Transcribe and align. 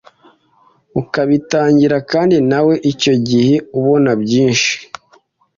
ukabitanga 1.01 1.97
kandi 2.11 2.37
nawe 2.51 2.73
icyo 2.91 3.13
gihe 3.27 3.55
ubona 3.79 4.11
byinshi 4.21 4.73